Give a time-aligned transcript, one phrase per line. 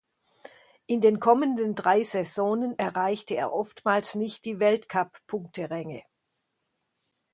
[0.87, 6.01] In den kommenden drei Saisonen erreichte er oftmals nicht die Weltcuppunkteränge.